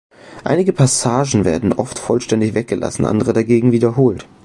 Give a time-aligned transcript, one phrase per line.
[0.43, 4.27] Einige Passagen werden oft vollständig weggelassen, andere dagegen wiederholt.